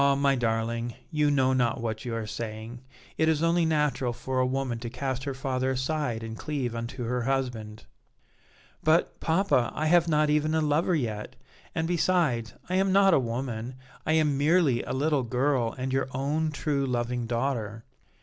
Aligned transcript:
my 0.17 0.33
darling, 0.33 0.95
you 1.11 1.29
know 1.29 1.53
not 1.53 1.79
what 1.79 2.05
you 2.05 2.15
are 2.15 2.25
saying; 2.25 2.81
it 3.19 3.29
is 3.29 3.43
only 3.43 3.67
natural 3.67 4.11
for 4.11 4.39
a 4.39 4.45
woman 4.47 4.79
to 4.79 4.89
cast 4.89 5.25
her 5.25 5.33
father 5.35 5.69
aside 5.69 6.23
and 6.23 6.39
cleave 6.39 6.73
unto 6.73 7.03
her 7.03 7.21
husband." 7.21 7.85
"But, 8.83 9.19
papa, 9.19 9.71
I 9.75 9.85
have 9.85 10.07
not 10.07 10.27
even 10.31 10.55
a 10.55 10.61
lover 10.61 10.95
yet, 10.95 11.35
and, 11.75 11.87
besides, 11.87 12.55
I 12.67 12.77
am 12.77 12.91
not 12.91 13.13
a 13.13 13.19
woman; 13.19 13.75
I 14.03 14.13
am 14.13 14.39
merely 14.39 14.81
a 14.81 14.91
little 14.91 15.21
girl 15.21 15.75
and 15.77 15.93
your 15.93 16.07
own, 16.15 16.49
true, 16.49 16.87
loving 16.87 17.27
daughter." 17.27 17.85